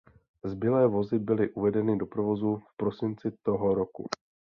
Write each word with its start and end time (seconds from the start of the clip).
Zbylé 0.45 0.87
vozy 0.87 1.19
byly 1.19 1.49
uvedeny 1.51 1.97
do 1.97 2.05
provozu 2.05 2.55
v 2.57 2.75
prosinci 2.77 3.31
toho 3.43 3.73
roku. 3.75 4.09